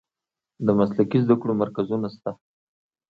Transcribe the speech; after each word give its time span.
د 0.65 0.67
مسلکي 0.79 1.19
زده 1.23 1.35
کړو 1.41 1.53
مرکزونه 1.61 2.07
شته؟ 2.15 2.31